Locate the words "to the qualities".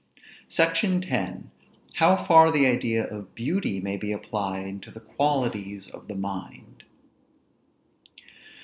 4.81-5.91